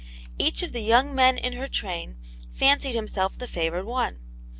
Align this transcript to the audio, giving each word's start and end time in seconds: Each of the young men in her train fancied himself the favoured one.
Each 0.39 0.63
of 0.63 0.71
the 0.71 0.79
young 0.81 1.13
men 1.13 1.37
in 1.37 1.53
her 1.53 1.67
train 1.67 2.17
fancied 2.55 2.95
himself 2.95 3.37
the 3.37 3.45
favoured 3.47 3.85
one. 3.85 4.17